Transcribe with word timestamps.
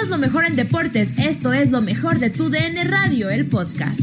Somos 0.00 0.18
lo 0.18 0.18
mejor 0.18 0.46
en 0.46 0.56
deportes. 0.56 1.10
Esto 1.18 1.52
es 1.52 1.70
lo 1.70 1.82
mejor 1.82 2.20
de 2.20 2.30
tu 2.30 2.48
DN 2.48 2.84
Radio, 2.84 3.28
el 3.28 3.46
podcast. 3.46 4.00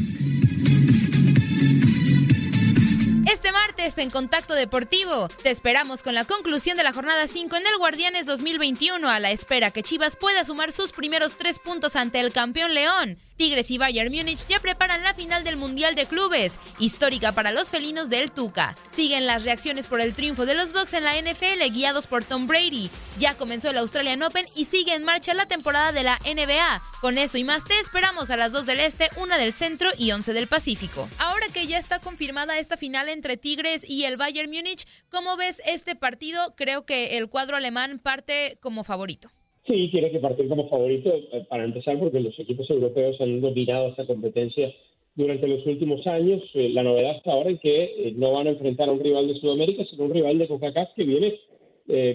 Este 3.26 3.52
martes 3.52 3.98
en 3.98 4.12
Contacto 4.12 4.54
Deportivo 4.54 5.28
te 5.42 5.50
esperamos 5.50 6.04
con 6.04 6.14
la 6.14 6.24
conclusión 6.26 6.78
de 6.78 6.84
la 6.84 6.94
jornada 6.94 7.26
5 7.26 7.56
en 7.56 7.66
el 7.66 7.78
Guardianes 7.80 8.28
2021 8.28 9.10
a 9.10 9.20
la 9.20 9.32
espera 9.32 9.72
que 9.72 9.82
Chivas 9.82 10.18
pueda 10.18 10.44
sumar 10.44 10.72
sus 10.72 10.92
primeros 10.92 11.36
tres 11.36 11.58
puntos 11.58 11.96
ante 11.96 12.20
el 12.20 12.32
campeón 12.32 12.76
León. 12.76 13.18
Tigres 13.38 13.70
y 13.70 13.78
Bayern 13.78 14.12
Múnich 14.12 14.46
ya 14.48 14.60
preparan 14.60 15.04
la 15.04 15.14
final 15.14 15.44
del 15.44 15.58
Mundial 15.58 15.94
de 15.94 16.08
Clubes, 16.08 16.60
histórica 16.80 17.32
para 17.32 17.52
los 17.52 17.70
felinos 17.70 18.10
del 18.10 18.32
Tuca. 18.32 18.76
Siguen 18.90 19.28
las 19.28 19.44
reacciones 19.44 19.86
por 19.86 20.02
el 20.02 20.16
triunfo 20.16 20.48
de 20.48 20.56
los 20.56 20.74
Bucks 20.74 20.94
en 20.94 21.04
la 21.04 21.16
NFL 21.22 21.72
guiados 21.72 22.08
por 22.08 22.24
Tom 22.24 22.48
Brady. 22.48 22.90
Ya 23.20 23.38
comenzó 23.38 23.70
el 23.70 23.78
Australian 23.78 24.24
Open 24.24 24.46
y 24.56 24.66
sigue 24.66 24.96
en 24.96 25.04
marcha 25.04 25.36
la 25.36 25.46
temporada 25.46 25.92
de 25.92 26.04
la 26.04 26.20
NBA. 26.26 26.82
Con 27.00 27.20
eso 27.20 27.38
y 27.38 27.44
más 27.44 27.64
te 27.64 27.80
esperamos 27.80 28.32
a 28.32 28.38
las 28.38 28.52
2 28.52 28.66
del 28.66 28.80
Este, 28.80 29.10
una 29.18 29.38
del 29.38 29.54
Centro 29.54 29.92
y 29.98 30.12
11 30.12 30.34
del 30.34 30.48
Pacífico. 30.48 31.08
Ahora 31.20 31.46
que 31.54 31.68
ya 31.68 31.78
está 31.78 32.00
confirmada 32.00 32.58
esta 32.58 32.76
final 32.76 33.08
entre 33.08 33.38
Tigres 33.38 33.88
y 33.88 34.06
el 34.06 34.18
Bayern 34.18 34.50
Múnich, 34.50 34.88
¿cómo 35.12 35.38
ves 35.38 35.62
este 35.66 35.96
partido? 35.96 36.56
Creo 36.56 36.86
que 36.86 37.18
el 37.18 37.30
cuadro 37.30 37.56
alemán 37.56 38.00
parte 38.00 38.58
como 38.62 38.84
favorito. 38.84 39.30
Sí, 39.68 39.90
tiene 39.90 40.12
que 40.12 40.20
partir 40.20 40.48
como 40.48 40.70
favorito 40.70 41.14
eh, 41.14 41.46
para 41.50 41.66
empezar 41.66 42.00
porque 42.00 42.22
los 42.22 42.40
equipos 42.40 42.70
europeos 42.70 43.20
han 43.20 43.42
dominado 43.42 43.90
esta 43.90 44.06
competencia 44.06 44.74
durante 45.14 45.46
los 45.46 45.66
últimos 45.66 46.08
años. 46.08 46.42
Eh, 46.54 46.70
la 46.70 46.84
novedad 46.84 47.18
hasta 47.18 47.34
ahora 47.34 47.50
es 47.50 47.60
que 47.60 47.84
eh, 47.84 48.14
no 48.16 48.32
van 48.32 48.48
a 48.48 48.52
enfrentar 48.52 48.88
a 48.88 48.94
un 48.94 49.02
rival 49.02 49.28
de 49.28 49.36
Sudamérica, 49.36 49.84
sino 49.90 50.06
un 50.06 50.14
rival 50.14 50.38
de 50.38 50.48
CONCACAF 50.48 50.94
que 50.96 51.04
viene 51.04 51.40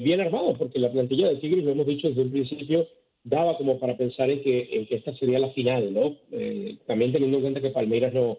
bien 0.02 0.20
armado, 0.20 0.52
porque 0.58 0.78
la 0.78 0.92
plantilla 0.92 1.30
de 1.30 1.36
Tigres, 1.36 1.64
lo 1.64 1.70
hemos 1.70 1.86
dicho 1.86 2.06
desde 2.06 2.20
un 2.20 2.30
principio, 2.30 2.86
daba 3.24 3.56
como 3.56 3.78
para 3.78 3.96
pensar 3.96 4.28
en 4.28 4.42
que, 4.42 4.86
esta 4.90 5.16
sería 5.16 5.38
la 5.38 5.48
final, 5.52 5.94
¿no? 5.94 6.14
también 6.84 7.10
teniendo 7.10 7.38
en 7.38 7.42
cuenta 7.42 7.62
que 7.62 7.70
Palmeiras 7.70 8.12
no, 8.12 8.36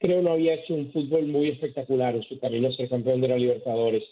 creo 0.00 0.22
no 0.22 0.32
había 0.32 0.54
hecho 0.54 0.74
un 0.74 0.90
fútbol 0.90 1.26
muy 1.26 1.50
espectacular 1.50 2.16
en 2.16 2.24
su 2.24 2.40
camino 2.40 2.66
a 2.66 2.72
ser 2.72 2.88
campeón 2.88 3.20
de 3.20 3.28
la 3.28 3.36
Libertadores. 3.36 4.02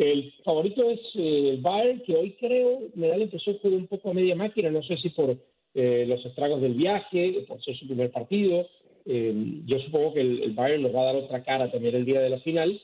El 0.00 0.32
favorito 0.44 0.88
es 0.88 1.00
eh, 1.14 1.50
el 1.50 1.60
Bayern, 1.60 2.00
que 2.00 2.16
hoy 2.16 2.32
creo, 2.40 2.88
me 2.94 3.08
da 3.08 3.18
la 3.18 3.24
impresión 3.24 3.58
que 3.60 3.68
un 3.68 3.86
poco 3.86 4.10
a 4.10 4.14
media 4.14 4.34
máquina, 4.34 4.70
no 4.70 4.82
sé 4.82 4.96
si 4.96 5.10
por 5.10 5.36
eh, 5.74 6.04
los 6.08 6.24
estragos 6.24 6.62
del 6.62 6.72
viaje, 6.72 7.44
por 7.46 7.62
ser 7.62 7.76
su 7.76 7.86
primer 7.86 8.10
partido. 8.10 8.66
Eh, 9.04 9.34
yo 9.66 9.78
supongo 9.80 10.14
que 10.14 10.22
el, 10.22 10.52
Bayern 10.54 10.84
nos 10.84 10.94
va 10.94 11.02
a 11.02 11.12
dar 11.12 11.16
otra 11.16 11.44
cara 11.44 11.70
también 11.70 11.94
el 11.96 12.06
día 12.06 12.22
de 12.22 12.30
la 12.30 12.40
final, 12.40 12.80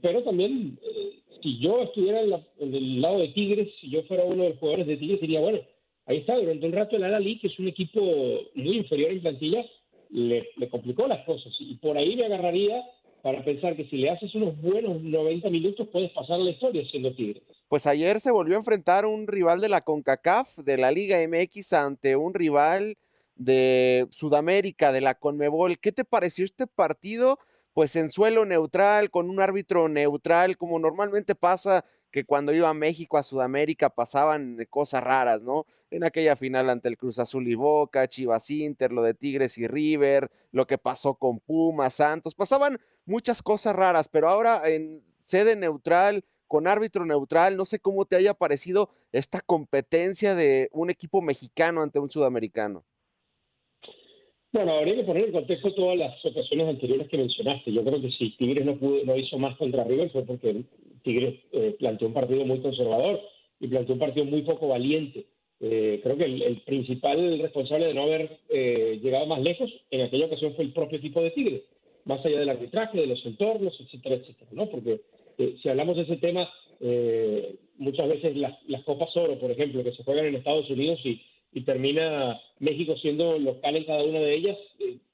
pero 0.00 0.22
también 0.22 0.78
si 1.42 1.58
yo 1.58 1.82
estuviera 1.82 2.20
en, 2.20 2.74
el 2.74 3.00
lado 3.00 3.18
de 3.18 3.28
Tigres, 3.28 3.68
si 3.80 3.90
yo 3.90 4.04
fuera 4.04 4.22
uno 4.22 4.44
de 4.44 4.50
los 4.50 4.58
jugadores 4.58 4.86
de 4.86 4.98
Tigres, 4.98 5.20
diría, 5.20 5.40
bueno, 5.40 5.58
ahí 6.06 6.18
está, 6.18 6.36
durante 6.36 6.66
un 6.66 6.72
rato 6.72 6.94
el 6.94 7.02
Al 7.02 7.24
que 7.40 7.48
es 7.48 7.58
un 7.58 7.66
equipo 7.66 8.00
muy 8.54 8.76
inferior 8.76 9.10
en 9.10 9.20
plantilla, 9.20 9.64
le 10.10 10.68
complicó 10.70 11.08
las 11.08 11.24
cosas 11.24 11.52
y 11.58 11.74
por 11.76 11.98
ahí 11.98 12.14
me 12.14 12.26
agarraría 12.26 12.84
para 13.22 13.44
pensar 13.44 13.76
que 13.76 13.84
si 13.86 13.96
le 13.96 14.10
haces 14.10 14.34
unos 14.34 14.60
buenos 14.60 15.00
90 15.00 15.48
minutos 15.48 15.88
puedes 15.92 16.10
pasar 16.10 16.40
la 16.40 16.50
historia 16.50 16.84
siendo 16.90 17.14
Tigre. 17.14 17.42
Pues 17.68 17.86
ayer 17.86 18.20
se 18.20 18.32
volvió 18.32 18.56
a 18.56 18.58
enfrentar 18.58 19.06
un 19.06 19.28
rival 19.28 19.60
de 19.60 19.68
la 19.68 19.82
CONCACAF, 19.82 20.58
de 20.58 20.76
la 20.76 20.90
Liga 20.90 21.18
MX, 21.26 21.72
ante 21.72 22.16
un 22.16 22.34
rival 22.34 22.96
de 23.36 24.06
Sudamérica, 24.10 24.92
de 24.92 25.00
la 25.00 25.14
CONMEBOL. 25.14 25.78
¿Qué 25.78 25.92
te 25.92 26.04
pareció 26.04 26.44
este 26.44 26.66
partido? 26.66 27.38
Pues 27.72 27.96
en 27.96 28.10
suelo 28.10 28.44
neutral, 28.44 29.10
con 29.10 29.30
un 29.30 29.40
árbitro 29.40 29.88
neutral, 29.88 30.56
como 30.56 30.78
normalmente 30.78 31.34
pasa 31.34 31.84
que 32.12 32.24
cuando 32.24 32.52
iba 32.52 32.68
a 32.68 32.74
México, 32.74 33.16
a 33.16 33.22
Sudamérica, 33.22 33.88
pasaban 33.90 34.64
cosas 34.70 35.02
raras, 35.02 35.42
¿no? 35.42 35.66
En 35.90 36.04
aquella 36.04 36.36
final 36.36 36.70
ante 36.70 36.88
el 36.88 36.98
Cruz 36.98 37.18
Azul 37.18 37.48
y 37.48 37.54
Boca, 37.54 38.06
Chivas 38.06 38.48
Inter, 38.50 38.92
lo 38.92 39.02
de 39.02 39.14
Tigres 39.14 39.58
y 39.58 39.66
River, 39.66 40.30
lo 40.52 40.66
que 40.66 40.78
pasó 40.78 41.14
con 41.14 41.40
Pumas, 41.40 41.94
Santos, 41.94 42.34
pasaban 42.34 42.78
muchas 43.06 43.42
cosas 43.42 43.74
raras, 43.74 44.08
pero 44.08 44.28
ahora 44.28 44.68
en 44.68 45.02
sede 45.18 45.56
neutral, 45.56 46.24
con 46.46 46.68
árbitro 46.68 47.06
neutral, 47.06 47.56
no 47.56 47.64
sé 47.64 47.78
cómo 47.78 48.04
te 48.04 48.16
haya 48.16 48.34
parecido 48.34 48.90
esta 49.10 49.40
competencia 49.40 50.34
de 50.34 50.68
un 50.72 50.90
equipo 50.90 51.22
mexicano 51.22 51.82
ante 51.82 51.98
un 51.98 52.10
sudamericano. 52.10 52.84
Bueno, 54.52 54.72
habría 54.72 54.96
que 54.96 55.04
poner 55.04 55.24
en 55.24 55.32
contexto 55.32 55.72
todas 55.72 55.96
las 55.96 56.24
ocasiones 56.24 56.68
anteriores 56.68 57.08
que 57.08 57.16
mencionaste. 57.16 57.72
Yo 57.72 57.82
creo 57.82 58.02
que 58.02 58.10
si 58.12 58.36
Tigres 58.36 58.66
no, 58.66 58.76
pudo, 58.76 59.02
no 59.04 59.16
hizo 59.16 59.38
más 59.38 59.56
contra 59.56 59.84
River 59.84 60.10
fue 60.10 60.24
porque 60.24 60.62
Tigres 61.02 61.40
eh, 61.52 61.74
planteó 61.78 62.08
un 62.08 62.12
partido 62.12 62.44
muy 62.44 62.60
conservador 62.60 63.18
y 63.60 63.68
planteó 63.68 63.94
un 63.94 63.98
partido 63.98 64.26
muy 64.26 64.42
poco 64.42 64.68
valiente. 64.68 65.24
Eh, 65.58 66.00
creo 66.02 66.18
que 66.18 66.24
el, 66.24 66.60
principal 66.66 67.38
responsable 67.38 67.86
de 67.86 67.94
no 67.94 68.02
haber 68.02 68.40
eh, 68.50 69.00
llegado 69.02 69.26
más 69.26 69.40
lejos 69.40 69.72
en 69.90 70.02
aquella 70.02 70.26
ocasión 70.26 70.54
fue 70.54 70.64
el 70.64 70.72
propio 70.72 70.98
equipo 70.98 71.22
de 71.22 71.30
Tigres, 71.30 71.62
más 72.04 72.22
allá 72.26 72.40
del 72.40 72.50
arbitraje, 72.50 73.00
de 73.00 73.06
los 73.06 73.24
entornos, 73.24 73.80
etcétera, 73.80 74.16
etcétera, 74.16 74.50
¿no? 74.52 74.66
Porque 74.68 75.00
si 75.62 75.68
hablamos 75.68 75.96
de 75.96 76.02
ese 76.02 76.16
tema, 76.16 76.50
muchas 77.78 78.08
veces 78.08 78.36
las 78.36 78.82
Copas 78.84 79.16
Oro, 79.16 79.38
por 79.38 79.50
ejemplo, 79.50 79.82
que 79.82 79.92
se 79.92 80.02
juegan 80.04 80.26
en 80.26 80.34
Estados 80.34 80.68
Unidos 80.68 81.00
y, 81.04 81.22
termina 81.60 82.40
México 82.58 82.96
siendo 82.96 83.38
local 83.38 83.76
en 83.76 83.84
cada 83.84 84.02
una 84.02 84.20
de 84.20 84.34
ellas, 84.34 84.58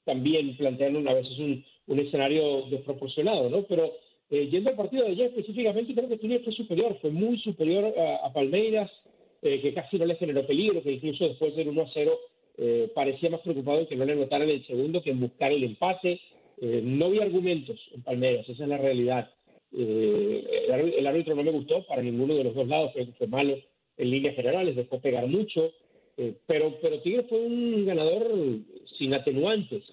también 0.05 0.55
plantean 0.55 1.05
a 1.07 1.13
veces 1.13 1.37
un, 1.37 1.63
un 1.87 1.99
escenario 1.99 2.63
desproporcionado, 2.69 3.49
¿no? 3.49 3.63
Pero 3.63 3.91
eh, 4.31 4.47
yendo 4.51 4.69
al 4.69 4.75
partido 4.75 5.05
de 5.05 5.11
ayer 5.11 5.27
específicamente, 5.27 5.93
creo 5.93 6.07
que 6.07 6.17
Tigres 6.17 6.43
fue 6.43 6.53
superior, 6.53 6.95
fue 7.01 7.09
muy 7.09 7.39
superior 7.39 7.93
a, 8.23 8.31
Palmeiras, 8.31 8.91
eh, 9.41 9.59
que 9.59 9.73
casi 9.73 9.97
no 9.97 10.05
le 10.05 10.15
generó 10.15 10.45
peligro, 10.45 10.83
que 10.83 10.91
incluso 10.91 11.27
después 11.27 11.55
del 11.55 11.69
1 11.69 11.81
a 11.81 11.89
0 11.91 12.19
eh, 12.57 12.91
parecía 12.93 13.31
más 13.31 13.41
preocupado 13.41 13.79
en 13.79 13.87
que 13.87 13.95
no 13.95 14.05
le 14.05 14.15
notaran 14.15 14.49
el 14.49 14.65
segundo 14.67 15.01
que 15.01 15.09
en 15.09 15.19
buscar 15.19 15.51
el 15.51 15.63
empate. 15.63 16.19
no 16.61 17.05
había 17.05 17.23
argumentos 17.23 17.79
en 17.93 18.03
Palmeiras, 18.03 18.47
esa 18.47 18.63
es 18.63 18.69
la 18.69 18.77
realidad. 18.77 19.31
El, 19.71 21.07
árbitro 21.07 21.35
no 21.35 21.43
me 21.43 21.51
gustó 21.51 21.85
para 21.87 22.01
ninguno 22.01 22.35
de 22.35 22.43
los 22.43 22.53
dos 22.53 22.67
lados, 22.67 22.91
creo 22.93 23.05
que 23.07 23.13
fue 23.13 23.27
malo 23.27 23.57
en 23.97 24.09
líneas 24.11 24.35
generales, 24.35 24.75
dejó 24.75 24.99
pegar 24.99 25.25
mucho, 25.27 25.71
pero, 26.47 26.77
pero 26.81 27.01
Tigres 27.01 27.25
fue 27.29 27.39
un 27.39 27.85
ganador 27.85 28.29
sin 28.97 29.13
atenuantes. 29.13 29.83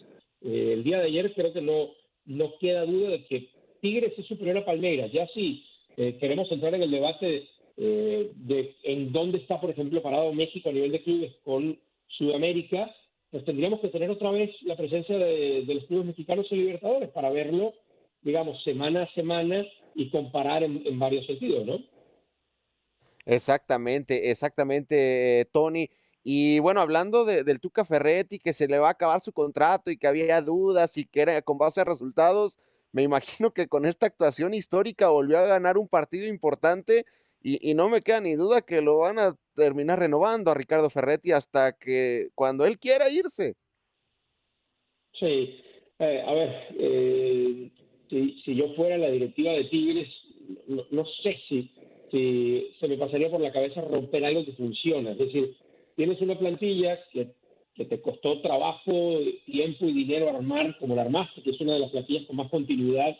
el 0.42 0.82
día 0.84 0.98
de 0.98 1.06
ayer 1.06 1.32
creo 1.34 1.52
que 1.52 1.60
no, 1.60 1.90
no 2.26 2.58
queda 2.58 2.84
duda 2.84 3.10
de 3.10 3.24
que 3.24 3.48
Tigres 3.80 4.12
es 4.18 4.26
superior 4.26 4.58
a 4.58 4.64
Palmeiras. 4.64 5.10
Ya 5.12 5.26
si 5.28 5.64
eh, 5.96 6.16
queremos 6.18 6.50
entrar 6.50 6.74
en 6.74 6.82
el 6.82 6.90
debate 6.90 7.48
eh, 7.76 8.30
de 8.34 8.74
en 8.82 9.12
dónde 9.12 9.38
está, 9.38 9.60
por 9.60 9.70
ejemplo, 9.70 10.02
parado 10.02 10.32
México 10.32 10.68
a 10.68 10.72
nivel 10.72 10.92
de 10.92 11.02
clubes 11.02 11.32
con 11.44 11.78
Sudamérica, 12.08 12.94
pues 13.30 13.44
tendríamos 13.44 13.80
que 13.80 13.88
tener 13.88 14.10
otra 14.10 14.30
vez 14.30 14.50
la 14.62 14.76
presencia 14.76 15.16
de, 15.18 15.64
los 15.66 15.84
clubes 15.84 16.06
mexicanos 16.06 16.46
en 16.50 16.58
Libertadores 16.58 17.10
para 17.10 17.30
verlo, 17.30 17.74
digamos, 18.22 18.62
semana 18.62 19.02
a 19.02 19.14
semana 19.14 19.64
y 19.94 20.10
comparar 20.10 20.62
en, 20.62 20.98
varios 20.98 21.26
sentidos, 21.26 21.66
¿no? 21.66 21.78
Exactamente, 23.24 24.30
exactamente, 24.30 25.48
Tony. 25.52 25.88
Y 26.28 26.58
bueno, 26.58 26.80
hablando 26.80 27.24
del 27.24 27.60
Tuca 27.60 27.84
Ferretti, 27.84 28.40
que 28.40 28.52
se 28.52 28.66
le 28.66 28.80
va 28.80 28.88
a 28.88 28.90
acabar 28.90 29.20
su 29.20 29.32
contrato 29.32 29.92
y 29.92 29.96
que 29.96 30.08
había 30.08 30.42
dudas 30.42 30.96
y 30.96 31.06
que 31.06 31.20
era 31.20 31.40
con 31.40 31.56
base 31.56 31.80
a 31.80 31.84
resultados, 31.84 32.58
me 32.90 33.04
imagino 33.04 33.52
que 33.52 33.68
con 33.68 33.86
esta 33.86 34.06
actuación 34.06 34.52
histórica 34.52 35.08
volvió 35.08 35.38
a 35.38 35.46
ganar 35.46 35.78
un 35.78 35.86
partido 35.86 36.26
importante 36.26 37.04
y, 37.40 37.74
no 37.74 37.88
me 37.88 38.02
queda 38.02 38.20
ni 38.20 38.34
duda 38.34 38.60
que 38.60 38.80
lo 38.80 38.98
van 38.98 39.20
a 39.20 39.36
terminar 39.54 40.00
renovando 40.00 40.50
a 40.50 40.54
Ricardo 40.54 40.90
Ferretti 40.90 41.30
hasta 41.30 41.78
que 41.78 42.30
cuando 42.34 42.66
él 42.66 42.76
quiera 42.80 43.08
irse. 43.08 43.54
Sí, 45.12 45.62
eh, 46.00 46.24
a 46.26 46.32
ver, 46.32 46.66
eh, 46.76 47.70
si, 48.10 48.56
yo 48.56 48.74
fuera 48.74 48.98
la 48.98 49.10
directiva 49.10 49.52
de 49.52 49.64
Tigres, 49.66 50.08
no, 50.66 51.04
sé 51.22 51.36
si, 51.48 51.70
si 52.10 52.74
se 52.80 52.88
me 52.88 52.98
pasaría 52.98 53.30
por 53.30 53.40
la 53.40 53.52
cabeza 53.52 53.80
romper 53.82 54.24
algo 54.24 54.44
que 54.44 54.54
funciona. 54.54 55.12
Es 55.12 55.18
decir, 55.18 55.56
tienes 55.96 56.20
una 56.20 56.38
plantilla 56.38 57.00
que 57.12 57.34
que 57.76 57.84
te 57.84 58.00
costó 58.00 58.40
trabajo, 58.40 59.20
tiempo 59.44 59.86
y 59.86 59.92
dinero 59.92 60.30
armar 60.30 60.76
como 60.78 60.96
la 60.96 61.02
armaste, 61.02 61.42
que 61.42 61.50
es 61.50 61.60
una 61.60 61.74
de 61.74 61.80
las 61.80 61.90
plantillas 61.90 62.26
con 62.26 62.36
más 62.36 62.50
continuidad 62.50 63.16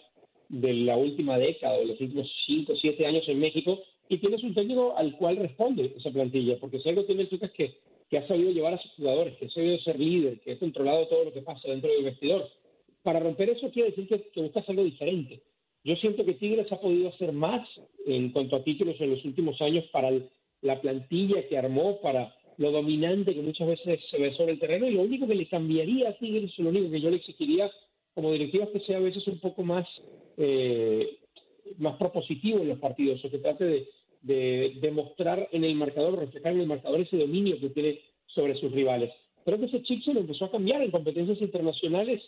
de 0.49 0.73
la 0.73 0.97
última 0.97 1.39
década, 1.39 1.77
de 1.77 1.87
los 1.87 2.01
últimos 2.01 2.27
5 2.47 2.73
o 2.73 2.77
7 2.77 3.07
años 3.07 3.29
en 3.29 3.39
México, 3.39 3.79
y 4.09 4.19
tienes 4.19 4.43
un 4.43 4.55
técnico 4.55 4.97
al 4.97 5.17
cual 5.19 5.37
responde 5.37 5.93
esa 5.97 6.11
plantilla, 6.11 6.57
porque 6.59 6.81
si 6.81 6.89
algo 6.89 7.05
tiene 7.05 7.23
el 7.23 7.29
Tuca 7.29 7.47
es 7.47 7.53
que, 7.53 7.75
que 8.09 8.19
ha 8.19 8.27
sabido 8.27 8.51
llevar 8.51 8.75
a 8.75 8.79
sus 8.79 8.93
jugadores, 8.93 9.37
que 9.37 9.47
ha 9.47 9.51
sabido 9.51 9.79
ser 9.81 10.01
líder, 10.01 10.41
que 10.41 10.53
ha 10.53 10.59
controlado 10.59 11.07
todo 11.09 11.25
lo 11.25 11.33
que 11.33 11.43
pasa 11.43 11.69
dentro 11.69 11.91
del 11.93 12.05
vestidor. 12.05 12.49
Para 13.03 13.21
romper 13.21 13.51
eso 13.51 13.71
quiere 13.71 13.91
decir 13.91 14.09
que, 14.09 14.23
que 14.33 14.41
buscas 14.41 14.67
algo 14.69 14.85
diferente. 14.85 15.43
Yo 15.85 15.97
siento 15.97 16.25
que 16.25 16.35
Tigres 16.35 16.71
ha 16.73 16.81
podido 16.81 17.11
hacer 17.11 17.33
más 17.33 17.69
en 18.07 18.31
cuanto 18.31 18.57
a 18.57 18.65
títulos 18.65 18.97
en 19.01 19.11
los 19.11 19.25
últimos 19.25 19.61
años 19.61 19.85
para 19.93 20.11
la 20.63 20.81
plantilla 20.81 21.47
que 21.47 21.59
armó, 21.59 22.01
para 22.01 22.35
lo 22.59 22.71
dominante 22.71 23.35
que 23.35 23.43
muchas 23.43 23.69
veces 23.69 24.01
se 24.11 24.19
ve 24.19 24.35
sobre 24.35 24.53
el 24.53 24.59
terreno, 24.59 24.87
y 24.87 24.93
lo 24.93 25.03
único 25.03 25.27
que 25.27 25.35
le 25.35 25.49
cambiaría 25.49 26.11
a 26.11 26.19
Tigres, 26.19 26.59
lo 26.59 26.71
único 26.71 26.91
que 26.91 27.01
yo 27.01 27.11
le 27.11 27.17
exigiría 27.17 27.71
como 28.15 28.33
directiva 28.33 28.65
es 28.65 28.71
que 28.71 28.81
sea 28.81 28.97
a 28.97 29.01
veces 29.01 29.27
un 29.27 29.39
poco 29.41 29.63
más, 29.63 29.87
eh, 30.39 31.19
más 31.79 31.97
propositivo 31.97 32.61
en 32.61 32.69
los 32.69 32.79
partidos, 32.79 33.25
o 33.25 33.31
que 33.31 33.39
trate 33.39 33.65
de, 33.65 33.89
de 34.23 34.79
demostrar 34.81 35.49
en 35.53 35.65
el 35.65 35.75
marcador, 35.75 36.19
reflejar 36.19 36.53
en 36.53 36.61
el 36.61 36.67
marcador 36.67 37.01
ese 37.01 37.17
dominio 37.17 37.61
que 37.61 37.71
tiene 37.71 38.01
sobre 38.27 38.59
sus 38.59 38.73
rivales. 38.73 39.13
Creo 39.45 39.59
que 39.59 39.67
ese 39.67 39.83
chip 39.83 40.03
se 40.03 40.13
lo 40.13 40.21
empezó 40.21 40.47
a 40.47 40.51
cambiar 40.51 40.83
en 40.83 40.91
competencias 40.91 41.41
internacionales 41.41 42.21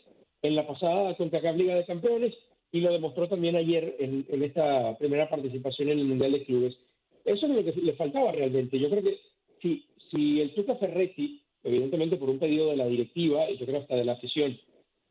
en 0.43 0.55
la 0.55 0.67
pasada 0.67 1.17
CONCACAF 1.17 1.57
Liga 1.57 1.75
de 1.75 1.85
Campeones 1.85 2.35
y 2.71 2.81
lo 2.81 2.93
demostró 2.93 3.29
también 3.29 3.57
ayer 3.57 3.97
en, 3.99 4.25
esta 4.43 4.97
primera 4.99 5.29
participación 5.29 5.89
en 5.89 5.99
el 5.99 6.05
Mundial 6.05 6.33
de 6.33 6.45
Clubes. 6.45 6.77
Eso 7.25 7.47
es 7.47 7.53
lo 7.53 7.65
que 7.65 7.81
le 7.81 7.93
faltaba 7.95 8.31
realmente. 8.33 8.79
Yo 8.79 8.89
creo 8.91 9.03
que 9.03 9.19
si, 9.61 9.85
si 10.11 10.41
el 10.41 10.55
Tuca 10.55 10.77
Ferretti, 10.77 11.43
evidentemente 11.63 12.17
por 12.17 12.31
un 12.31 12.39
pedido 12.39 12.71
de 12.71 12.77
la 12.77 12.87
directiva 12.87 13.51
y 13.51 13.57
yo 13.59 13.67
creo 13.67 13.81
hasta 13.81 13.97
de 13.97 14.05
la 14.05 14.13
afición, 14.13 14.59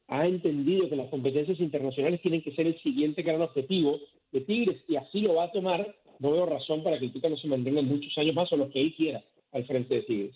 ha 0.07 0.25
entendido 0.25 0.89
que 0.89 0.95
las 0.95 1.09
competencias 1.09 1.59
internacionales 1.59 2.21
tienen 2.21 2.41
que 2.41 2.53
ser 2.53 2.67
el 2.67 2.79
siguiente 2.81 3.23
gran 3.23 3.41
objetivo 3.41 3.99
de 4.31 4.41
Tigres 4.41 4.81
y 4.88 4.95
así 4.95 5.21
lo 5.21 5.35
va 5.35 5.45
a 5.45 5.51
tomar, 5.51 5.95
no 6.19 6.31
veo 6.31 6.45
razón 6.45 6.83
para 6.83 6.97
que 6.97 7.05
el 7.05 7.11
Tuca 7.11 7.29
no 7.29 7.38
se 7.38 7.47
mantenga 7.47 7.81
muchos 7.81 8.17
años 8.17 8.35
más 8.35 8.51
o 8.51 8.57
los 8.57 8.71
que 8.71 8.81
él 8.81 8.95
quiera 8.95 9.23
al 9.51 9.65
frente 9.65 9.95
de 9.95 10.01
Tigres. 10.03 10.35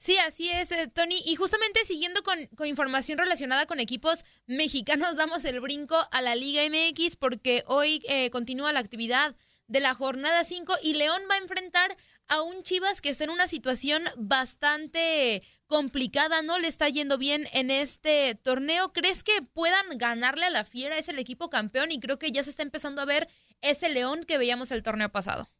Sí, 0.00 0.16
así 0.16 0.48
es, 0.50 0.72
eh, 0.72 0.88
Tony. 0.88 1.20
Y 1.26 1.36
justamente 1.36 1.84
siguiendo 1.84 2.22
con, 2.22 2.48
información 2.66 3.18
relacionada 3.18 3.66
con 3.66 3.80
equipos 3.80 4.24
mexicanos, 4.46 5.14
damos 5.16 5.44
el 5.44 5.60
brinco 5.60 5.94
a 6.10 6.22
la 6.22 6.34
Liga 6.34 6.62
MX 6.64 7.16
porque 7.16 7.64
hoy 7.66 8.02
eh, 8.08 8.30
continúa 8.30 8.72
la 8.72 8.80
actividad 8.80 9.36
de 9.66 9.80
la 9.80 9.92
jornada 9.92 10.42
5 10.42 10.72
y 10.82 10.94
León 10.94 11.20
va 11.30 11.34
a 11.34 11.38
enfrentar 11.38 11.94
a 12.28 12.40
un 12.40 12.62
Chivas 12.62 13.02
que 13.02 13.10
está 13.10 13.24
en 13.24 13.30
una 13.30 13.46
situación 13.46 14.04
bastante 14.16 15.42
complicada, 15.66 16.40
no 16.40 16.58
le 16.58 16.68
está 16.68 16.88
yendo 16.88 17.18
bien 17.18 17.46
en 17.52 17.70
este 17.70 18.36
torneo. 18.36 18.94
¿Crees 18.94 19.22
que 19.22 19.42
puedan 19.52 19.84
ganarle 19.98 20.46
a 20.46 20.50
la 20.50 20.64
Fiera? 20.64 20.96
Es 20.96 21.10
el 21.10 21.18
equipo 21.18 21.50
campeón 21.50 21.92
y 21.92 22.00
creo 22.00 22.18
que 22.18 22.32
ya 22.32 22.42
se 22.42 22.48
está 22.48 22.62
empezando 22.62 23.02
a 23.02 23.04
ver 23.04 23.28
ese 23.60 23.90
León 23.90 24.24
que 24.24 24.38
veíamos 24.38 24.70
el 24.70 24.82
torneo 24.82 25.12
pasado. 25.12 25.50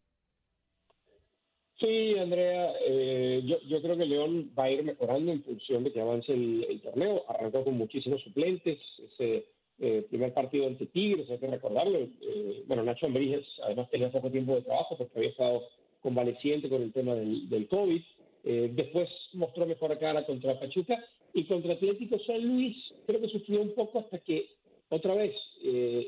Sí, 1.81 2.15
Andrea, 2.19 2.75
eh, 2.87 3.41
yo, 3.47 3.59
yo, 3.63 3.81
creo 3.81 3.97
que 3.97 4.05
León 4.05 4.53
va 4.57 4.65
a 4.65 4.71
ir 4.71 4.85
mejorando 4.85 5.33
en 5.33 5.43
función 5.43 5.83
de 5.83 5.91
que 5.91 6.01
avance 6.03 6.31
el, 6.31 6.79
torneo. 6.83 7.25
Arrancó 7.27 7.65
con 7.65 7.79
muchísimos 7.79 8.21
suplentes. 8.23 8.79
Ese 9.13 9.47
eh, 9.79 10.05
primer 10.11 10.35
partido 10.35 10.67
ante 10.67 10.85
Tigres, 10.85 11.31
hay 11.31 11.39
que 11.39 11.47
recordarlo. 11.47 12.01
Eh, 12.21 12.65
bueno, 12.67 12.83
Nacho 12.83 13.07
Ambríguez 13.07 13.47
además 13.65 13.89
tenía 13.89 14.13
poco 14.13 14.31
tiempo 14.31 14.57
de 14.57 14.63
trabajo 14.63 14.99
porque 14.99 15.17
había 15.17 15.31
estado 15.31 15.63
convaleciente 16.03 16.69
con 16.69 16.83
el 16.83 16.93
tema 16.93 17.15
del, 17.15 17.49
del 17.49 17.67
COVID. 17.69 18.03
después 18.43 19.09
mostró 19.33 19.65
mejor 19.67 19.99
cara 19.99 20.25
contra 20.27 20.59
Pachuca 20.61 21.03
y 21.33 21.45
contra 21.45 21.75
Atlético 21.75 22.19
San 22.27 22.43
Luis 22.47 22.77
creo 23.07 23.21
que 23.21 23.29
sufrió 23.29 23.61
un 23.61 23.75
poco 23.75 23.99
hasta 23.99 24.19
que 24.19 24.49
otra 24.89 25.15
vez 25.15 25.35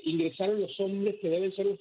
ingresaron 0.04 0.62
los 0.62 0.80
hombres 0.80 1.16
que 1.20 1.28
deben 1.28 1.54
ser 1.54 1.66
los 1.66 1.78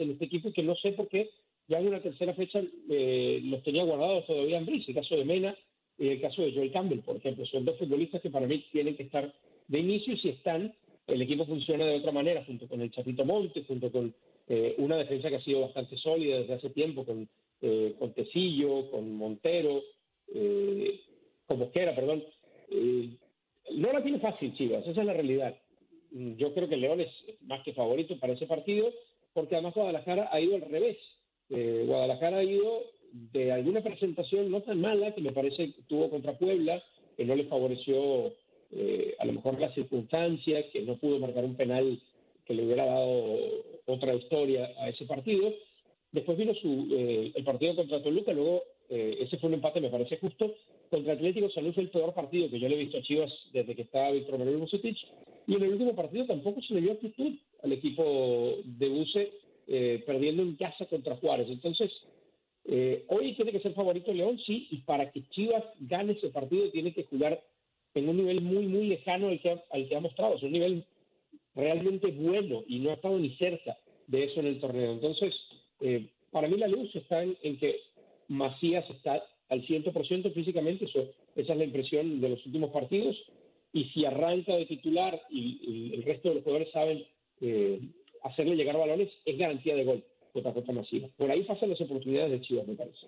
en 0.00 0.10
este 0.10 0.24
equipo 0.24 0.52
que 0.52 0.64
no 0.64 0.74
sé 0.74 0.90
por 0.90 1.06
qué 1.06 1.30
ya 1.68 1.78
en 1.78 1.88
una 1.88 2.00
tercera 2.00 2.34
fecha 2.34 2.60
eh, 2.90 3.40
los 3.44 3.62
tenía 3.62 3.84
guardados 3.84 4.26
todavía 4.26 4.58
en 4.58 4.66
Brice, 4.66 4.90
el 4.90 4.96
caso 4.96 5.16
de 5.16 5.24
Mena 5.24 5.56
y 5.98 6.08
el 6.08 6.20
caso 6.20 6.42
de 6.42 6.52
Joel 6.52 6.72
Campbell, 6.72 7.00
por 7.00 7.16
ejemplo. 7.16 7.46
Son 7.46 7.64
dos 7.64 7.78
futbolistas 7.78 8.20
que 8.20 8.30
para 8.30 8.46
mí 8.46 8.64
tienen 8.72 8.96
que 8.96 9.04
estar 9.04 9.32
de 9.68 9.78
inicio 9.78 10.14
y 10.14 10.18
si 10.18 10.28
están, 10.30 10.74
el 11.06 11.22
equipo 11.22 11.46
funciona 11.46 11.86
de 11.86 11.96
otra 11.96 12.12
manera, 12.12 12.44
junto 12.44 12.68
con 12.68 12.80
el 12.80 12.90
Chapito 12.90 13.24
Monte, 13.24 13.64
junto 13.64 13.90
con 13.90 14.14
eh, 14.48 14.74
una 14.78 14.96
defensa 14.96 15.28
que 15.28 15.36
ha 15.36 15.44
sido 15.44 15.60
bastante 15.62 15.96
sólida 15.96 16.38
desde 16.38 16.54
hace 16.54 16.70
tiempo, 16.70 17.04
con, 17.04 17.28
eh, 17.60 17.94
con 17.98 18.12
con 18.90 19.14
Montero, 19.14 19.82
eh, 20.34 21.00
con 21.46 21.58
Mosquera, 21.58 21.94
perdón. 21.94 22.24
no 23.70 23.92
la 23.92 24.02
tiene 24.02 24.18
fácil, 24.18 24.54
Chivas, 24.54 24.86
esa 24.86 25.00
es 25.00 25.06
la 25.06 25.12
realidad. 25.12 25.56
Yo 26.10 26.52
creo 26.52 26.68
que 26.68 26.76
León 26.76 27.00
es 27.00 27.10
más 27.42 27.62
que 27.62 27.72
favorito 27.72 28.18
para 28.18 28.34
ese 28.34 28.46
partido, 28.46 28.92
porque 29.32 29.54
además 29.54 29.74
Guadalajara 29.74 30.28
ha 30.30 30.40
ido 30.40 30.56
al 30.56 30.62
revés 30.62 30.98
eh, 31.52 31.84
Guadalajara 31.86 32.38
ha 32.38 32.44
ido 32.44 32.82
de 33.12 33.52
alguna 33.52 33.82
presentación 33.82 34.50
no 34.50 34.62
tan 34.62 34.80
mala 34.80 35.14
que 35.14 35.20
me 35.20 35.32
parece 35.32 35.74
tuvo 35.86 36.08
contra 36.08 36.38
Puebla, 36.38 36.82
que 37.16 37.26
no 37.26 37.36
le 37.36 37.44
favoreció 37.44 38.32
eh, 38.72 39.14
a 39.18 39.26
lo 39.26 39.34
mejor 39.34 39.60
las 39.60 39.74
circunstancias, 39.74 40.64
que 40.72 40.80
no 40.82 40.96
pudo 40.96 41.18
marcar 41.18 41.44
un 41.44 41.54
penal 41.54 42.00
que 42.46 42.54
le 42.54 42.64
hubiera 42.64 42.86
dado 42.86 43.38
otra 43.84 44.14
historia 44.14 44.70
a 44.78 44.88
ese 44.88 45.04
partido. 45.04 45.52
Después 46.10 46.38
vino 46.38 46.54
su, 46.54 46.88
eh, 46.90 47.32
el 47.34 47.44
partido 47.44 47.76
contra 47.76 48.02
Toluca, 48.02 48.32
luego 48.32 48.62
ese 48.88 49.38
fue 49.38 49.48
un 49.48 49.54
empate, 49.54 49.80
me 49.80 49.88
parece 49.88 50.18
justo. 50.18 50.54
Contra 50.90 51.14
Atlético 51.14 51.48
San 51.48 51.64
Luis 51.64 51.78
el 51.78 51.88
peor 51.88 52.12
partido 52.12 52.50
que 52.50 52.60
yo 52.60 52.68
le 52.68 52.74
he 52.74 52.84
visto 52.84 52.98
a 52.98 53.02
Chivas 53.02 53.32
desde 53.54 53.74
que 53.74 53.82
estaba 53.82 54.10
Víctor 54.10 54.38
Manuel 54.38 54.58
Bucetich. 54.58 54.98
Y 55.46 55.54
en 55.54 55.62
el 55.62 55.72
último 55.72 55.94
partido 55.94 56.26
tampoco 56.26 56.60
se 56.60 56.74
le 56.74 56.82
dio 56.82 56.92
actitud 56.92 57.32
al 57.62 57.72
equipo 57.72 58.58
de 58.64 58.88
Buce 58.88 59.32
eh, 59.66 60.02
perdiendo 60.06 60.42
en 60.42 60.56
casa 60.56 60.86
contra 60.86 61.16
Juárez. 61.16 61.48
Entonces, 61.48 61.90
eh, 62.64 63.04
hoy 63.08 63.34
tiene 63.34 63.52
que 63.52 63.60
ser 63.60 63.74
favorito 63.74 64.12
León, 64.12 64.38
sí, 64.46 64.68
y 64.70 64.78
para 64.78 65.10
que 65.10 65.22
Chivas 65.30 65.64
gane 65.80 66.12
ese 66.12 66.28
partido 66.28 66.70
tiene 66.70 66.92
que 66.92 67.04
jugar 67.04 67.42
en 67.94 68.08
un 68.08 68.16
nivel 68.16 68.40
muy, 68.40 68.66
muy 68.66 68.86
lejano 68.86 69.28
al 69.28 69.40
que 69.40 69.96
ha, 69.96 70.00
mostrado. 70.00 70.36
Es 70.36 70.42
un 70.42 70.52
nivel 70.52 70.84
realmente 71.54 72.08
bueno 72.08 72.62
y 72.66 72.78
no 72.78 72.90
ha 72.90 72.94
estado 72.94 73.18
ni 73.18 73.30
cerca 73.36 73.76
de 74.06 74.24
eso 74.24 74.40
en 74.40 74.46
el 74.46 74.60
torneo. 74.60 74.92
Entonces, 74.92 75.34
eh, 75.80 76.06
para 76.30 76.48
mí 76.48 76.56
la 76.56 76.68
luz 76.68 76.94
está 76.94 77.22
en, 77.22 77.58
que 77.58 77.76
Macías 78.28 78.88
está 78.90 79.22
al 79.48 79.66
100% 79.66 80.32
físicamente, 80.32 80.86
eso, 80.86 81.10
esa 81.36 81.52
es 81.52 81.58
la 81.58 81.64
impresión 81.64 82.20
de 82.20 82.28
los 82.30 82.46
últimos 82.46 82.70
partidos, 82.70 83.16
y 83.74 83.84
si 83.86 84.04
arranca 84.04 84.56
de 84.56 84.66
titular 84.66 85.20
y, 85.30 85.92
el 85.94 86.02
resto 86.04 86.30
de 86.30 86.36
los 86.36 86.44
jugadores 86.44 86.72
saben 86.72 87.04
hacerle 88.24 88.56
llegar 88.56 88.76
balones 88.76 89.10
es 89.24 89.38
garantía 89.38 89.74
de 89.74 89.84
gol 89.84 90.04
contra 90.32 90.72
Masiva. 90.72 91.08
Por 91.16 91.30
ahí 91.30 91.44
pasan 91.44 91.70
las 91.70 91.80
oportunidades 91.80 92.32
de 92.32 92.40
Chivas, 92.40 92.66
me 92.66 92.74
parece. 92.74 93.06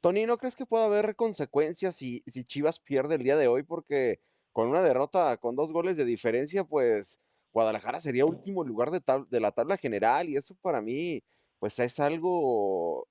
Tony, 0.00 0.26
¿no 0.26 0.38
crees 0.38 0.56
que 0.56 0.66
pueda 0.66 0.86
haber 0.86 1.16
consecuencias 1.16 1.96
si, 1.96 2.22
si 2.26 2.44
Chivas 2.44 2.80
pierde 2.80 3.16
el 3.16 3.22
día 3.22 3.36
de 3.36 3.48
hoy? 3.48 3.62
Porque 3.62 4.20
con 4.52 4.68
una 4.68 4.82
derrota 4.82 5.36
con 5.38 5.56
dos 5.56 5.72
goles 5.72 5.96
de 5.96 6.04
diferencia, 6.04 6.64
pues 6.64 7.20
Guadalajara 7.52 8.00
sería 8.00 8.26
último 8.26 8.64
lugar 8.64 8.90
de, 8.90 9.00
de 9.28 9.40
la 9.40 9.52
tabla 9.52 9.76
general 9.76 10.28
y 10.28 10.36
eso 10.36 10.54
para 10.60 10.80
mí, 10.80 11.22
pues 11.58 11.78
es 11.78 11.98
algo 12.00 13.08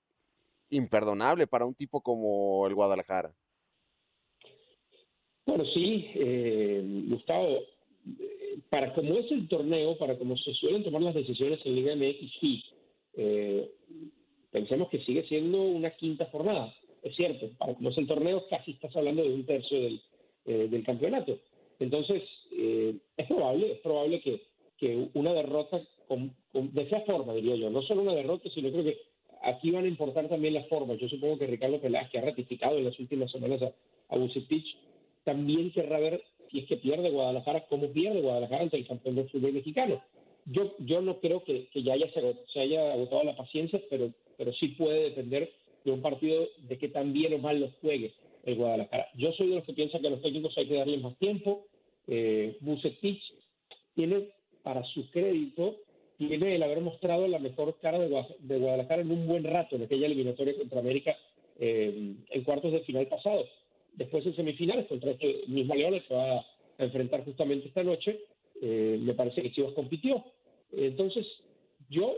imperdonable 0.70 1.48
para 1.48 1.66
un 1.66 1.76
tipo 1.76 2.02
como 2.02 2.68
el 2.68 2.76
Guadalajara. 2.76 3.34
Bueno, 5.46 5.64
sí, 5.74 6.12
eh, 6.16 7.06
Gustavo, 7.08 7.60
para 8.70 8.94
como 8.94 9.16
es 9.16 9.32
el 9.32 9.48
torneo, 9.48 9.98
para 9.98 10.18
como 10.18 10.38
se 10.38 10.54
suelen 10.54 10.84
tomar 10.84 11.02
las 11.02 11.16
decisiones 11.16 11.60
en 11.66 11.76
Liga 11.76 11.96
MX, 11.96 12.32
sí, 12.40 12.64
eh, 13.16 13.72
pensemos 14.52 14.90
que 14.90 15.00
sigue 15.00 15.24
siendo 15.28 15.62
una 15.62 15.92
quinta 15.92 16.26
jornada. 16.26 16.74
Es 17.04 17.16
cierto, 17.16 17.50
para 17.58 17.76
como 17.76 17.90
es 17.90 17.98
el 17.98 18.08
torneo, 18.08 18.46
casi 18.50 18.72
estás 18.72 18.96
hablando 18.96 19.24
de 19.24 19.34
un 19.34 19.46
tercio 19.46 19.80
del, 19.80 20.02
eh, 20.46 20.84
campeonato. 20.86 21.38
Entonces, 21.80 22.24
eh, 22.52 22.96
es 23.18 23.28
probable, 23.28 23.74
es 23.74 23.80
probable 23.80 24.22
que, 24.22 24.42
que 24.78 25.08
una 25.14 25.34
derrota 25.34 25.82
de 26.54 26.82
esa 26.84 27.02
forma, 27.02 27.34
diría 27.34 27.56
yo, 27.56 27.70
no 27.70 27.82
solo 27.82 28.04
una 28.04 28.14
derrota, 28.14 28.50
sino 28.54 28.72
creo 28.72 28.84
que 28.84 28.98
aquí 29.44 29.72
van 29.72 29.86
a 29.86 29.88
importar 29.88 30.30
también 30.30 30.54
las 30.54 30.68
formas. 30.68 31.00
Yo 31.00 31.10
supongo 31.10 31.40
que 31.40 31.48
Ricardo 31.48 31.80
Peláez, 31.80 32.10
que 32.10 32.20
ha 32.20 32.22
ratificado 32.22 32.78
en 32.78 32.86
las 32.86 33.00
últimas 33.00 33.32
semanas 33.32 33.62
a, 33.62 33.72
a 34.10 34.18
Bucetich, 34.18 34.78
también 35.24 35.72
querrá 35.72 36.00
ver 36.00 36.22
si 36.56 36.62
es 36.62 36.68
que 36.68 36.78
pierde 36.78 37.10
Guadalajara, 37.10 37.66
cómo 37.68 37.88
pierde 37.90 38.22
Guadalajara 38.22 38.64
ante 38.64 38.78
el 38.78 38.88
campeón 38.88 39.16
del 39.16 39.30
fútbol 39.30 39.52
mexicano. 39.52 40.02
Yo, 40.46 40.74
yo 40.80 41.02
no 41.02 41.20
creo 41.20 41.44
que, 41.44 41.68
ya 41.74 41.94
haya, 41.94 42.08
se, 42.14 42.60
haya 42.60 42.94
agotado 42.94 43.24
la 43.24 43.36
paciencia, 43.36 43.82
pero, 43.90 44.12
pero 44.38 44.54
sí 44.54 44.70
puede 44.70 45.10
depender 45.10 45.52
de 45.84 45.92
un 45.92 46.02
partido 46.02 46.48
de 46.60 46.78
que 46.78 46.88
tan 46.88 47.12
bien 47.12 47.34
o 47.34 47.40
mal 47.40 47.60
lo 47.60 47.72
juegue 47.82 48.14
el 48.46 48.56
Guadalajara. 48.56 49.10
Yo 49.16 49.34
soy 49.34 49.50
de 49.50 49.56
los 49.56 49.66
que 49.66 49.74
piensan 49.74 50.02
que 50.02 50.08
a 50.08 50.12
los 50.12 50.22
técnicos 50.22 50.58
hay 50.58 50.68
que 50.68 50.76
darles 50.76 51.02
más 51.02 51.18
tiempo. 51.18 51.66
Eh, 52.08 52.56
Bucetich 52.62 53.22
tiene, 53.96 54.30
para 54.64 54.84
su 54.86 55.10
crédito, 55.12 55.76
tiene 56.18 56.56
el 56.56 56.64
haber 56.64 56.80
mostrado 56.80 57.28
la 57.28 57.40
mejor 57.40 57.76
cara 57.82 58.00
de, 58.00 58.08
Guadalajara 58.58 59.02
en 59.02 59.12
un 59.12 59.28
buen 59.28 59.44
rato 59.44 59.76
en 59.76 59.84
aquella 59.84 60.06
eliminatoria 60.06 60.56
contra 60.56 60.80
América 60.80 61.18
eh, 61.60 62.14
en 62.30 62.44
cuartos 62.44 62.72
de 62.72 62.80
final 62.82 63.08
pasado 63.08 63.46
después 63.96 64.26
en 64.26 64.36
semifinales 64.36 64.88
contra 64.88 65.12
este 65.12 65.44
mismo 65.48 65.76
León 65.76 66.02
que 66.08 66.14
va 66.14 66.40
a 66.40 66.46
enfrentar 66.78 67.24
justamente 67.24 67.68
esta 67.68 67.84
noche, 67.84 68.20
eh, 68.62 68.98
me 69.02 69.14
parece 69.14 69.42
que 69.42 69.52
Chivas 69.52 69.74
compitió. 69.74 70.24
Entonces, 70.72 71.26
yo 71.90 72.16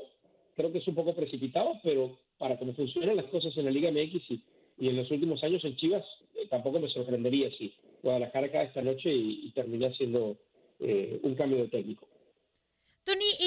creo 0.56 0.72
que 0.72 0.80
es 0.80 0.88
un 0.88 0.96
poco 0.96 1.14
precipitado, 1.14 1.80
pero 1.84 2.18
para 2.38 2.58
cómo 2.58 2.74
funcionan 2.74 3.16
las 3.16 3.26
cosas 3.26 3.56
en 3.58 3.66
la 3.66 3.72
Liga 3.72 3.92
MX 3.92 4.32
y, 4.32 4.44
y 4.80 4.90
en 4.90 4.96
los 4.96 5.10
últimos 5.12 5.44
años 5.44 5.64
en 5.64 5.76
Chivas, 5.76 6.06
eh, 6.36 6.48
tampoco 6.50 6.80
me 6.80 6.90
sorprendería 6.90 7.50
si 7.58 7.74
Guadalajara 8.04 8.52
cae 8.52 8.66
esta 8.68 8.82
noche 8.82 9.12
y, 9.12 9.48
y 9.48 9.52
termina 9.52 9.92
siendo 9.94 10.38
eh, 10.80 11.20
un 11.24 11.36
cambio 11.36 11.60
de 11.60 11.68
técnico. 11.70 12.08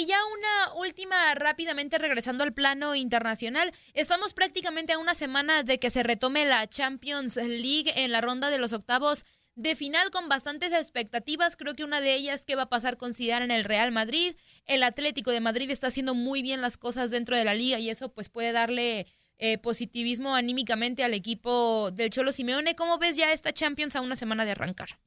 Y 0.00 0.06
ya 0.06 0.16
una 0.24 0.80
última 0.80 1.34
rápidamente 1.34 1.98
regresando 1.98 2.42
al 2.42 2.54
plano 2.54 2.94
internacional. 2.94 3.70
Estamos 3.92 4.32
prácticamente 4.32 4.94
a 4.94 4.98
una 4.98 5.14
semana 5.14 5.62
de 5.62 5.78
que 5.78 5.90
se 5.90 6.02
retome 6.02 6.46
la 6.46 6.66
Champions 6.66 7.36
League 7.36 7.92
en 7.94 8.10
la 8.10 8.22
ronda 8.22 8.48
de 8.48 8.56
los 8.56 8.72
octavos 8.72 9.26
de 9.56 9.76
final 9.76 10.10
con 10.10 10.30
bastantes 10.30 10.72
expectativas. 10.72 11.58
Creo 11.58 11.74
que 11.74 11.84
una 11.84 12.00
de 12.00 12.14
ellas 12.14 12.46
que 12.46 12.54
va 12.54 12.62
a 12.62 12.68
pasar 12.70 12.96
con 12.96 13.12
Zidane 13.12 13.44
en 13.44 13.50
el 13.50 13.64
Real 13.64 13.92
Madrid. 13.92 14.36
El 14.64 14.84
Atlético 14.84 15.32
de 15.32 15.42
Madrid 15.42 15.70
está 15.70 15.88
haciendo 15.88 16.14
muy 16.14 16.40
bien 16.40 16.62
las 16.62 16.78
cosas 16.78 17.10
dentro 17.10 17.36
de 17.36 17.44
la 17.44 17.52
liga 17.52 17.78
y 17.78 17.90
eso 17.90 18.10
pues 18.10 18.30
puede 18.30 18.52
darle 18.52 19.06
eh, 19.36 19.58
positivismo 19.58 20.34
anímicamente 20.34 21.04
al 21.04 21.12
equipo 21.12 21.90
del 21.90 22.08
Cholo 22.08 22.32
Simeone. 22.32 22.74
¿Cómo 22.74 22.96
ves 22.96 23.18
ya 23.18 23.34
esta 23.34 23.52
Champions 23.52 23.94
a 23.96 24.00
una 24.00 24.16
semana 24.16 24.46
de 24.46 24.52
arrancar? 24.52 24.98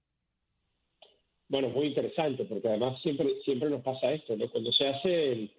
Bueno, 1.53 1.69
muy 1.69 1.85
interesante, 1.85 2.45
porque 2.45 2.67
además 2.67 2.99
siempre, 3.03 3.27
siempre 3.45 3.69
nos 3.69 3.83
pasa 3.83 4.11
esto, 4.11 4.35
¿no? 4.35 4.49
Cuando 4.49 4.73
se 4.73 4.87
hacen 4.87 5.51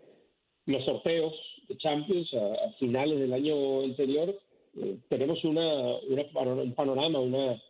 los 0.66 0.84
sorteos 0.84 1.32
de 1.68 1.76
Champions 1.76 2.34
a, 2.34 2.66
a 2.66 2.72
finales 2.80 3.20
del 3.20 3.32
año 3.32 3.82
anterior, 3.82 4.36
eh, 4.76 4.96
tenemos 5.08 5.44
una, 5.44 5.94
una, 6.08 6.24
un 6.64 6.74
panorama, 6.74 7.20
una, 7.20 7.62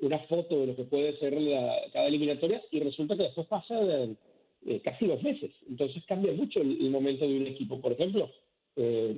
una 0.00 0.18
foto 0.28 0.60
de 0.60 0.68
lo 0.68 0.76
que 0.76 0.84
puede 0.84 1.18
ser 1.18 1.32
la, 1.42 1.76
cada 1.92 2.06
eliminatoria 2.06 2.62
y 2.70 2.78
resulta 2.78 3.16
que 3.16 3.24
después 3.24 3.48
pasa 3.48 3.74
de, 3.80 4.14
eh, 4.64 4.80
casi 4.84 5.08
dos 5.08 5.20
meses. 5.20 5.50
Entonces 5.68 6.04
cambia 6.06 6.32
mucho 6.34 6.60
el, 6.60 6.80
el, 6.82 6.90
momento 6.90 7.26
de 7.26 7.36
un 7.36 7.48
equipo. 7.48 7.80
Por 7.80 7.94
ejemplo, 7.94 8.30
eh, 8.76 9.16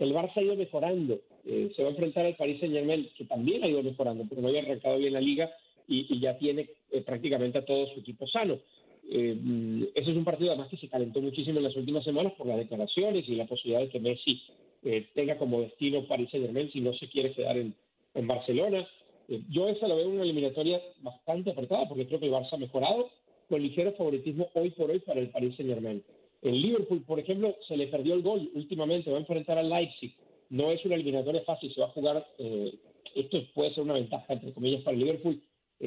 el 0.00 0.12
Barça 0.12 0.36
ha 0.36 0.42
ido 0.42 0.56
mejorando. 0.56 1.18
Eh, 1.46 1.72
se 1.74 1.82
va 1.82 1.88
a 1.88 1.92
enfrentar 1.92 2.26
al 2.26 2.36
Paris 2.36 2.60
Saint 2.60 2.74
Germain, 2.74 3.08
que 3.16 3.24
también 3.24 3.64
ha 3.64 3.68
ido 3.68 3.82
mejorando, 3.82 4.26
porque 4.28 4.42
no 4.42 4.48
había 4.48 4.60
arrancado 4.60 4.98
bien 4.98 5.14
la 5.14 5.22
liga 5.22 5.50
y, 5.88 6.14
y 6.14 6.20
ya 6.20 6.38
tiene 6.38 6.68
eh, 6.90 7.02
prácticamente 7.02 7.58
a 7.58 7.64
todo 7.64 7.86
su 7.88 8.00
equipo 8.00 8.26
sano. 8.26 8.58
Eh, 9.10 9.90
ese 9.94 10.10
es 10.10 10.16
un 10.16 10.24
partido 10.24 10.50
además 10.50 10.68
que 10.68 10.76
se 10.76 10.88
calentó 10.88 11.20
muchísimo 11.20 11.58
en 11.58 11.64
las 11.64 11.76
últimas 11.76 12.04
semanas 12.04 12.32
por 12.38 12.46
las 12.46 12.58
declaraciones 12.58 13.28
y 13.28 13.34
la 13.34 13.46
posibilidad 13.46 13.80
de 13.80 13.88
que 13.88 14.00
Messi 14.00 14.42
eh, 14.84 15.08
tenga 15.14 15.36
como 15.38 15.60
destino 15.60 16.06
Paris 16.06 16.30
Saint 16.30 16.46
Germain 16.46 16.70
si 16.72 16.80
no 16.80 16.92
se 16.94 17.08
quiere 17.08 17.32
quedar 17.32 17.56
en, 17.56 17.74
en 18.14 18.26
Barcelona. 18.26 18.86
Eh, 19.28 19.42
yo 19.50 19.68
esa 19.68 19.88
la 19.88 19.94
veo 19.94 20.08
una 20.08 20.22
eliminatoria 20.22 20.80
bastante 21.00 21.50
apretada 21.50 21.88
porque 21.88 22.06
creo 22.06 22.20
que 22.20 22.26
el 22.26 22.32
Barça 22.32 22.52
ha 22.52 22.58
mejorado 22.58 23.10
con 23.48 23.62
ligero 23.62 23.92
favoritismo 23.92 24.48
hoy 24.54 24.70
por 24.70 24.90
hoy 24.90 25.00
para 25.00 25.20
el 25.20 25.30
Paris 25.30 25.56
Saint 25.56 25.70
Germain. 25.70 26.02
En 26.42 26.60
Liverpool, 26.60 27.04
por 27.04 27.20
ejemplo, 27.20 27.56
se 27.68 27.76
le 27.76 27.86
perdió 27.86 28.14
el 28.14 28.22
gol 28.22 28.50
últimamente, 28.54 29.10
va 29.10 29.18
a 29.18 29.20
enfrentar 29.20 29.58
al 29.58 29.70
Leipzig. 29.70 30.14
No 30.50 30.72
es 30.72 30.84
una 30.84 30.96
eliminatoria 30.96 31.42
fácil, 31.42 31.72
se 31.72 31.80
va 31.80 31.86
a 31.86 31.90
jugar, 31.90 32.26
eh, 32.38 32.74
esto 33.14 33.42
puede 33.54 33.72
ser 33.74 33.84
una 33.84 33.94
ventaja, 33.94 34.32
entre 34.32 34.52
comillas, 34.52 34.82
para 34.82 34.96
el 34.96 35.04
Liverpool, 35.04 35.40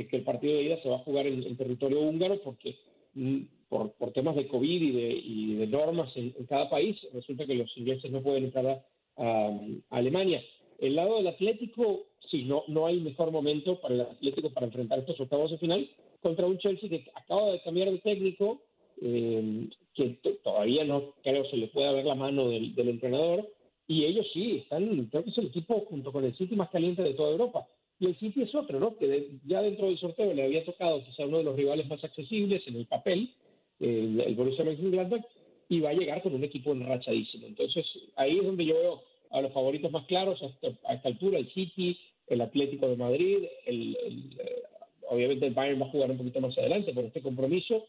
que 0.03 0.17
el 0.17 0.23
partido 0.23 0.57
de 0.57 0.63
ida 0.63 0.81
se 0.81 0.89
va 0.89 0.97
a 0.97 1.03
jugar 1.03 1.25
en, 1.25 1.55
territorio 1.55 2.01
húngaro 2.01 2.41
porque 2.41 2.75
mm, 3.13 3.41
por, 3.69 4.11
temas 4.13 4.35
de 4.35 4.47
COVID 4.47 4.81
y 4.81 4.91
de, 4.91 5.09
y 5.09 5.55
de 5.55 5.67
normas 5.67 6.11
en, 6.15 6.31
cada 6.47 6.69
país, 6.69 6.97
resulta 7.13 7.45
que 7.45 7.55
los 7.55 7.75
ingleses 7.77 8.11
no 8.11 8.21
pueden 8.21 8.45
entrar 8.45 8.83
a, 9.17 9.59
Alemania. 9.89 10.43
El 10.79 10.95
lado 10.95 11.15
del 11.17 11.27
Atlético, 11.27 12.07
sí, 12.29 12.43
no, 12.43 12.63
no 12.67 12.85
hay 12.85 12.99
mejor 12.99 13.31
momento 13.31 13.79
para 13.79 13.95
el 13.95 14.01
Atlético 14.01 14.49
para 14.49 14.65
enfrentar 14.65 14.99
estos 14.99 15.19
octavos 15.21 15.51
de 15.51 15.57
final 15.57 15.89
contra 16.21 16.45
un 16.45 16.57
Chelsea 16.57 16.89
que 16.89 17.05
acaba 17.15 17.51
de 17.51 17.61
cambiar 17.61 17.89
de 17.89 17.99
técnico, 17.99 18.61
eh, 19.01 19.69
que 19.93 20.19
todavía 20.43 20.83
no 20.83 21.13
creo 21.23 21.45
se 21.45 21.55
le 21.55 21.67
pueda 21.67 21.93
ver 21.93 22.05
la 22.05 22.15
mano 22.15 22.49
del, 22.49 22.75
del, 22.75 22.89
entrenador, 22.89 23.49
y 23.87 24.03
ellos 24.03 24.27
sí, 24.33 24.57
están, 24.57 25.05
creo 25.05 25.23
que 25.23 25.29
es 25.29 25.37
el 25.37 25.47
equipo 25.47 25.85
junto 25.87 26.11
con 26.11 26.25
el 26.25 26.35
City 26.35 26.55
más 26.55 26.69
caliente 26.69 27.03
de 27.03 27.13
toda 27.13 27.31
Europa. 27.31 27.65
Y 27.99 28.07
el 28.07 28.15
City 28.17 28.41
es 28.41 28.53
otro, 28.53 28.79
¿no? 28.79 28.97
Que 28.97 29.07
de, 29.07 29.29
ya 29.45 29.61
dentro 29.61 29.87
del 29.87 29.97
sorteo 29.97 30.33
le 30.33 30.43
había 30.43 30.65
tocado 30.65 31.03
quizá 31.03 31.25
uno 31.25 31.37
de 31.37 31.45
los 31.45 31.55
rivales 31.55 31.87
más 31.87 32.03
accesibles 32.03 32.61
en 32.67 32.75
el 32.75 32.85
papel, 32.85 33.29
el, 33.79 34.19
el 34.19 34.35
Borussia 34.35 34.65
Mönchengladbach, 34.65 35.23
y 35.69 35.79
va 35.79 35.89
a 35.89 35.93
llegar 35.93 36.21
con 36.21 36.35
un 36.35 36.43
equipo 36.43 36.73
enrachadísimo. 36.73 37.47
Entonces, 37.47 37.85
ahí 38.15 38.37
es 38.37 38.45
donde 38.45 38.65
yo 38.65 38.75
veo 38.75 39.01
a 39.31 39.41
los 39.41 39.53
favoritos 39.53 39.91
más 39.91 40.05
claros 40.05 40.41
a 40.41 40.47
esta, 40.47 40.67
a 40.89 40.93
esta 40.95 41.07
altura, 41.09 41.39
el 41.39 41.49
City, 41.51 41.97
el 42.27 42.41
Atlético 42.41 42.87
de 42.87 42.97
Madrid, 42.97 43.37
el, 43.65 43.97
el, 44.05 44.17
eh, 44.39 44.63
obviamente 45.09 45.45
el 45.47 45.53
Bayern 45.53 45.81
va 45.81 45.85
a 45.85 45.91
jugar 45.91 46.11
un 46.11 46.17
poquito 46.17 46.41
más 46.41 46.57
adelante 46.57 46.93
por 46.93 47.05
este 47.05 47.21
compromiso. 47.21 47.85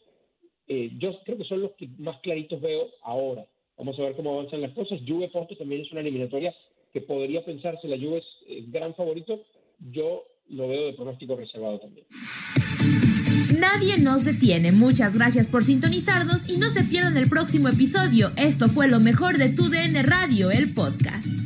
Eh, 0.68 0.90
yo 0.98 1.18
creo 1.24 1.38
que 1.38 1.44
son 1.44 1.62
los 1.62 1.72
que 1.72 1.88
más 1.98 2.20
claritos 2.20 2.60
veo 2.60 2.88
ahora. 3.02 3.46
Vamos 3.76 3.98
a 3.98 4.02
ver 4.02 4.16
cómo 4.16 4.34
avanzan 4.34 4.62
las 4.62 4.72
cosas. 4.72 5.00
Juve 5.06 5.28
Porto 5.28 5.56
también 5.56 5.82
es 5.82 5.92
una 5.92 6.00
eliminatoria 6.00 6.54
que 6.92 7.00
podría 7.02 7.44
pensarse 7.44 7.88
la 7.88 7.98
Juve 7.98 8.18
es 8.18 8.24
el 8.48 8.70
gran 8.70 8.94
favorito, 8.94 9.42
yo 9.78 10.22
lo 10.48 10.68
veo 10.68 10.86
de 10.86 10.92
pronóstico 10.94 11.36
reservado 11.36 11.80
también. 11.80 12.06
Nadie 13.58 13.98
nos 13.98 14.24
detiene. 14.24 14.72
Muchas 14.72 15.14
gracias 15.14 15.48
por 15.48 15.64
sintonizarnos 15.64 16.48
y 16.48 16.58
no 16.58 16.70
se 16.70 16.84
pierdan 16.84 17.16
el 17.16 17.28
próximo 17.28 17.68
episodio. 17.68 18.32
Esto 18.36 18.68
fue 18.68 18.88
lo 18.88 19.00
mejor 19.00 19.38
de 19.38 19.50
tu 19.50 19.68
DN 19.68 20.02
Radio, 20.02 20.50
el 20.50 20.72
podcast. 20.74 21.45